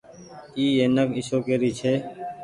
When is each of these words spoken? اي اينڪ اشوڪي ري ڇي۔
اي 0.57 0.65
اينڪ 0.81 1.09
اشوڪي 1.19 1.55
ري 1.61 1.71
ڇي۔ 1.79 1.93